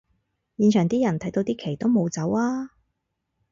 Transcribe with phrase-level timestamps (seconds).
[0.57, 2.71] 現場啲人睇到啲旗都冇走吖